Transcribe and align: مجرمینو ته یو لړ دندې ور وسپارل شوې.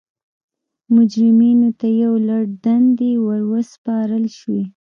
مجرمینو 0.95 1.69
ته 1.79 1.87
یو 2.03 2.13
لړ 2.27 2.41
دندې 2.63 3.11
ور 3.25 3.41
وسپارل 3.53 4.25
شوې. 4.37 4.63